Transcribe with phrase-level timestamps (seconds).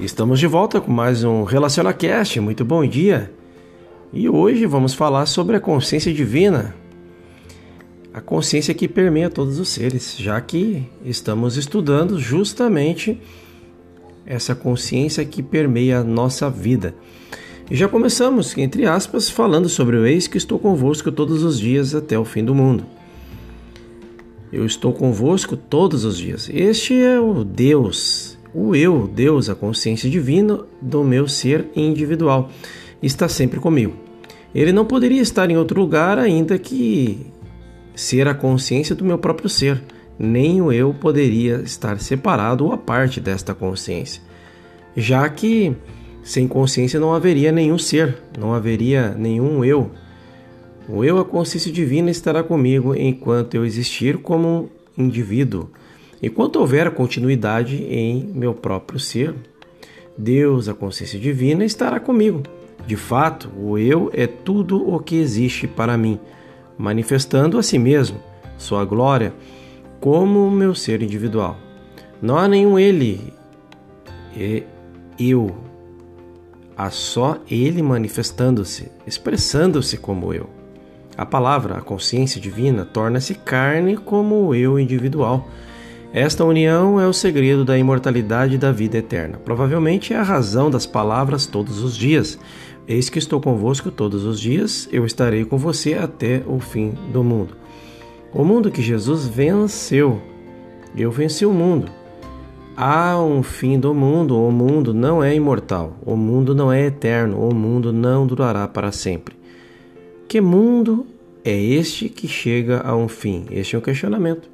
[0.00, 2.40] Estamos de volta com mais um RelacionaCast.
[2.40, 3.30] Muito bom dia.
[4.10, 6.74] E hoje vamos falar sobre a consciência divina.
[8.10, 13.20] A consciência que permeia todos os seres, já que estamos estudando justamente
[14.24, 16.94] essa consciência que permeia a nossa vida.
[17.70, 21.94] E já começamos, entre aspas, falando sobre o ex que estou convosco todos os dias
[21.94, 22.86] até o fim do mundo.
[24.50, 26.48] Eu estou convosco todos os dias.
[26.50, 32.50] Este é o Deus o eu, Deus, a consciência divina do meu ser individual,
[33.02, 33.94] está sempre comigo.
[34.54, 37.26] Ele não poderia estar em outro lugar ainda que
[37.94, 39.80] ser a consciência do meu próprio ser.
[40.18, 44.20] Nem o eu poderia estar separado ou a parte desta consciência,
[44.94, 45.74] já que
[46.22, 49.90] sem consciência não haveria nenhum ser, não haveria nenhum eu.
[50.86, 55.70] O eu, a consciência divina, estará comigo enquanto eu existir como indivíduo
[56.22, 59.34] Enquanto houver continuidade em meu próprio ser,
[60.16, 62.42] Deus, a consciência divina, estará comigo.
[62.86, 66.18] De fato, o eu é tudo o que existe para mim,
[66.76, 68.20] manifestando a si mesmo,
[68.58, 69.32] sua glória,
[69.98, 71.56] como meu ser individual.
[72.20, 73.32] Não há nenhum ele,
[74.36, 74.62] é
[75.18, 75.54] eu.
[76.76, 80.48] Há só ele manifestando-se, expressando-se como eu.
[81.16, 85.48] A palavra, a consciência divina, torna-se carne como o eu individual
[86.12, 89.38] esta união é o segredo da imortalidade e da vida eterna.
[89.44, 92.36] Provavelmente é a razão das palavras todos os dias.
[92.88, 97.22] Eis que estou convosco todos os dias, eu estarei com você até o fim do
[97.22, 97.56] mundo.
[98.34, 100.20] O mundo que Jesus venceu.
[100.96, 101.88] Eu venci o mundo.
[102.76, 107.48] Há um fim do mundo, o mundo não é imortal, o mundo não é eterno,
[107.48, 109.36] o mundo não durará para sempre.
[110.26, 111.06] Que mundo
[111.44, 113.46] é este que chega a um fim?
[113.50, 114.48] Este é um questionamento.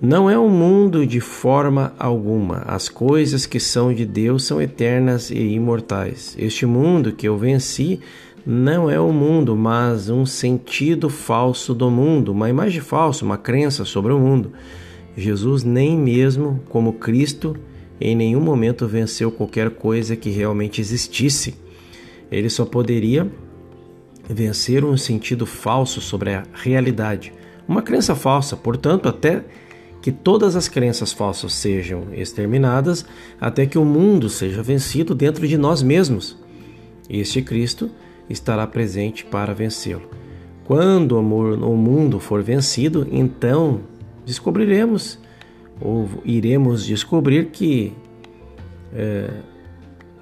[0.00, 2.62] Não é um mundo de forma alguma.
[2.66, 6.34] As coisas que são de Deus são eternas e imortais.
[6.38, 8.00] Este mundo que eu venci
[8.44, 13.38] não é o um mundo, mas um sentido falso do mundo, uma imagem falsa, uma
[13.38, 14.52] crença sobre o mundo.
[15.16, 17.56] Jesus nem mesmo como Cristo
[18.00, 21.54] em nenhum momento venceu qualquer coisa que realmente existisse.
[22.30, 23.30] Ele só poderia
[24.28, 27.32] vencer um sentido falso sobre a realidade,
[27.66, 29.44] uma crença falsa, portanto, até
[30.04, 33.06] que todas as crenças falsas sejam exterminadas,
[33.40, 36.36] até que o mundo seja vencido dentro de nós mesmos.
[37.08, 37.90] Este Cristo
[38.28, 40.06] estará presente para vencê-lo.
[40.66, 43.80] Quando o mundo for vencido, então
[44.26, 45.18] descobriremos,
[45.80, 47.94] ou iremos descobrir que
[48.92, 49.30] é,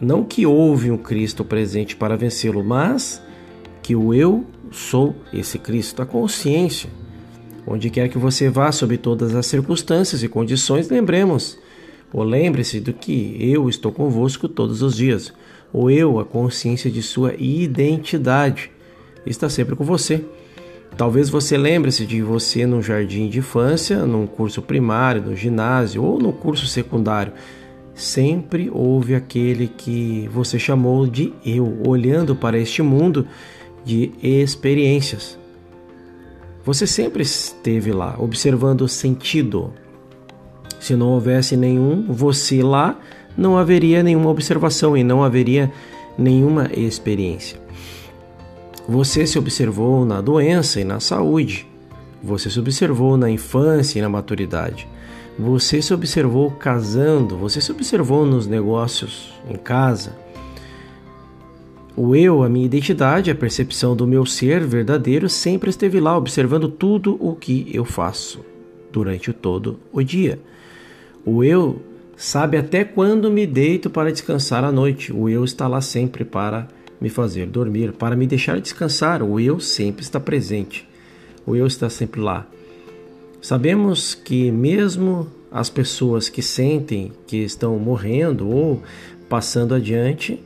[0.00, 3.20] não que houve um Cristo presente para vencê-lo, mas
[3.82, 7.01] que o eu sou esse Cristo, a consciência
[7.66, 11.58] Onde quer que você vá, sob todas as circunstâncias e condições, lembremos,
[12.12, 15.32] ou lembre-se do que eu estou convosco todos os dias.
[15.72, 18.70] O eu, a consciência de sua identidade,
[19.24, 20.24] está sempre com você.
[20.96, 26.18] Talvez você lembre-se de você no jardim de infância, num curso primário, no ginásio ou
[26.18, 27.32] no curso secundário.
[27.94, 33.26] Sempre houve aquele que você chamou de eu, olhando para este mundo
[33.84, 35.41] de experiências.
[36.64, 39.72] Você sempre esteve lá, observando o sentido.
[40.78, 42.98] Se não houvesse nenhum você lá,
[43.36, 45.72] não haveria nenhuma observação e não haveria
[46.16, 47.60] nenhuma experiência.
[48.88, 51.66] Você se observou na doença e na saúde.
[52.22, 54.88] Você se observou na infância e na maturidade.
[55.38, 60.21] Você se observou casando, você se observou nos negócios, em casa.
[61.94, 66.68] O eu, a minha identidade, a percepção do meu ser verdadeiro sempre esteve lá observando
[66.68, 68.40] tudo o que eu faço
[68.90, 70.38] durante todo o dia.
[71.24, 71.82] O eu
[72.16, 75.12] sabe até quando me deito para descansar à noite.
[75.12, 76.66] O eu está lá sempre para
[76.98, 79.22] me fazer dormir, para me deixar descansar.
[79.22, 80.88] O eu sempre está presente.
[81.46, 82.46] O eu está sempre lá.
[83.42, 88.82] Sabemos que mesmo as pessoas que sentem que estão morrendo ou
[89.28, 90.42] passando adiante,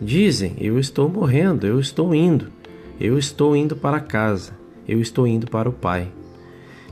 [0.00, 2.52] Dizem: Eu estou morrendo, eu estou indo,
[3.00, 4.52] eu estou indo para casa,
[4.86, 6.08] eu estou indo para o Pai.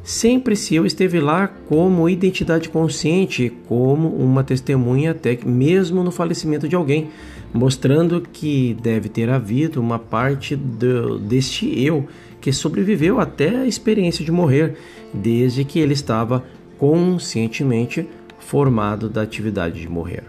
[0.03, 6.69] Sempre se eu esteve lá como identidade consciente, como uma testemunha até mesmo no falecimento
[6.69, 7.09] de alguém,
[7.55, 12.07] mostrando que deve ter havido uma parte do, deste eu
[12.39, 14.77] que sobreviveu até a experiência de morrer,
[15.13, 16.45] desde que ele estava
[16.79, 18.07] conscientemente
[18.39, 20.25] formado da atividade de morrer.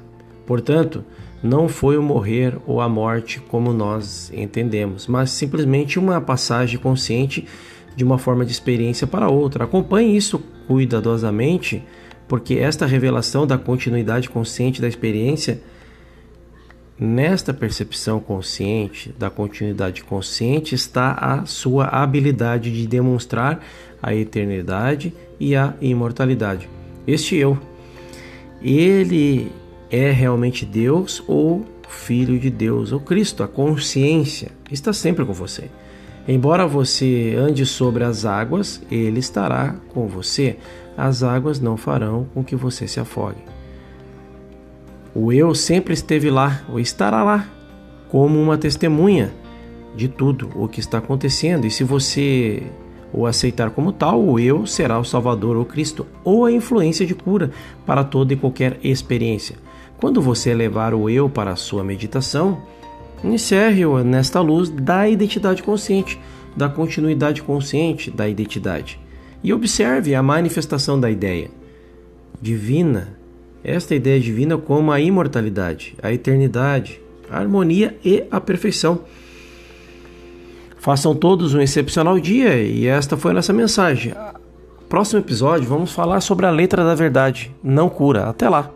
[0.46, 1.04] Portanto,
[1.46, 7.48] não foi o morrer ou a morte como nós entendemos, mas simplesmente uma passagem consciente
[7.96, 9.64] de uma forma de experiência para outra.
[9.64, 11.84] Acompanhe isso cuidadosamente
[12.28, 15.62] porque esta revelação da continuidade consciente da experiência,
[17.00, 23.64] nesta percepção consciente da continuidade consciente, está a sua habilidade de demonstrar
[24.02, 26.68] a eternidade e a imortalidade.
[27.06, 27.56] Este eu,
[28.64, 29.52] ele
[29.90, 35.70] é realmente Deus ou Filho de Deus ou Cristo, a consciência está sempre com você.
[36.28, 40.58] Embora você ande sobre as águas, ele estará com você.
[40.98, 43.38] As águas não farão com que você se afogue.
[45.14, 47.48] O eu sempre esteve lá, ou estará lá,
[48.10, 49.32] como uma testemunha
[49.96, 51.66] de tudo o que está acontecendo.
[51.66, 52.64] E se você
[53.14, 57.14] o aceitar como tal, o eu será o Salvador ou Cristo, ou a influência de
[57.14, 57.52] cura
[57.86, 59.56] para toda e qualquer experiência.
[59.98, 62.62] Quando você levar o eu para a sua meditação,
[63.24, 66.20] encerre-o nesta luz da identidade consciente,
[66.56, 69.00] da continuidade consciente da identidade.
[69.44, 71.50] E observe a manifestação da ideia
[72.42, 73.18] divina,
[73.64, 79.02] esta ideia divina como a imortalidade, a eternidade, a harmonia e a perfeição.
[80.78, 84.14] Façam todos um excepcional dia e esta foi a nossa mensagem.
[84.88, 88.26] Próximo episódio vamos falar sobre a letra da verdade, não cura.
[88.26, 88.75] Até lá!